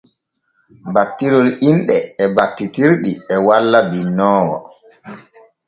[0.93, 4.57] Battirol inɗe e battitirɗi e walla binnoowo.